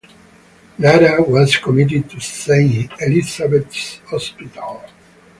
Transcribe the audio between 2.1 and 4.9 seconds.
Saint Elizabeths Hospital.